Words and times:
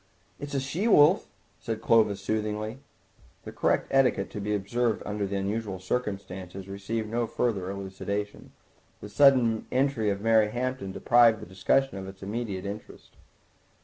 "It's 0.39 0.55
a 0.55 0.59
she 0.59 0.87
wolf," 0.87 1.29
said 1.59 1.79
Clovis 1.79 2.19
soothingly. 2.21 2.79
The 3.43 3.51
correct 3.51 3.85
etiquette 3.91 4.31
to 4.31 4.41
be 4.41 4.55
observed 4.55 5.03
under 5.05 5.27
the 5.27 5.35
unusual 5.35 5.79
circumstances 5.79 6.67
received 6.67 7.07
no 7.07 7.27
further 7.27 7.69
elucidation. 7.69 8.51
The 8.99 9.09
sudden 9.09 9.67
entry 9.71 10.09
of 10.09 10.19
Mary 10.19 10.49
Hampton 10.49 10.91
deprived 10.91 11.39
the 11.39 11.45
discussion 11.45 11.99
of 11.99 12.07
its 12.07 12.23
immediate 12.23 12.65
interest. 12.65 13.15